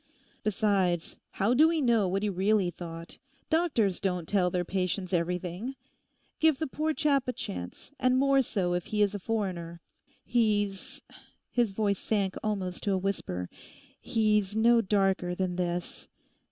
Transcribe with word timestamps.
Besides, 0.41 1.19
how 1.33 1.53
do 1.53 1.67
we 1.67 1.79
know 1.79 2.07
what 2.07 2.23
he 2.23 2.29
really 2.29 2.71
thought? 2.71 3.19
Doctors 3.51 3.99
don't 4.01 4.27
tell 4.27 4.49
their 4.49 4.65
patients 4.65 5.13
everything. 5.13 5.75
Give 6.39 6.57
the 6.57 6.65
poor 6.65 6.91
chap 6.91 7.27
a 7.27 7.31
chance, 7.33 7.91
and 7.99 8.17
more 8.17 8.41
so 8.41 8.73
if 8.73 8.85
he 8.85 9.03
is 9.03 9.13
a 9.13 9.19
foreigner. 9.19 9.79
He's'—his 10.25 11.71
voice 11.71 11.99
sank 11.99 12.33
almost 12.43 12.81
to 12.81 12.93
a 12.93 12.97
whisper—'he's 12.97 14.55
no 14.55 14.81
darker 14.81 15.35
than 15.35 15.55
this. 15.55 16.07